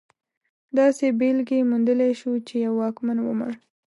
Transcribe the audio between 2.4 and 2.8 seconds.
چې یو